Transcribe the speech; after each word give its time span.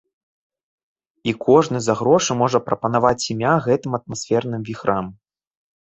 І 1.31 1.33
кожны 1.45 1.77
за 1.89 1.93
грошы 2.01 2.39
можа 2.41 2.63
прапанаваць 2.73 3.23
імя 3.37 3.55
гэтым 3.69 3.91
атмасферным 4.03 4.61
віхрам. 4.73 5.05